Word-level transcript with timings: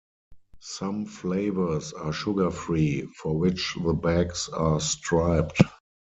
Some 0.61 1.05
flavours 1.05 1.93
are 1.93 2.11
sugar-free, 2.11 3.03
for 3.21 3.37
which 3.37 3.77
the 3.85 3.93
bags 3.93 4.49
are 4.49 4.79
striped. 4.79 5.61